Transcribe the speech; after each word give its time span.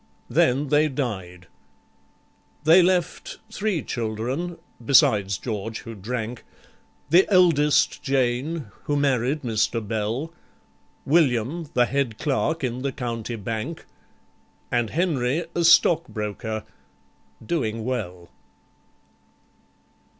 Then 0.31 0.69
they 0.69 0.87
died. 0.87 1.45
They 2.63 2.81
left 2.81 3.37
three 3.51 3.83
children 3.83 4.57
(beside 4.83 5.29
George, 5.29 5.81
who 5.81 5.93
drank); 5.93 6.43
The 7.11 7.31
eldest 7.31 8.01
Jane, 8.01 8.71
who 8.85 8.95
married 8.95 9.43
Mr. 9.43 9.87
Bell, 9.87 10.33
William, 11.05 11.69
the 11.75 11.85
head 11.85 12.17
clerk 12.17 12.63
in 12.63 12.81
the 12.81 12.91
County 12.91 13.35
Bank, 13.35 13.85
And 14.71 14.89
Henry, 14.89 15.45
a 15.53 15.63
stock 15.63 16.07
broker, 16.07 16.63
doing 17.45 17.85
well. 17.85 18.31